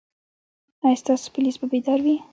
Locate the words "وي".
2.05-2.15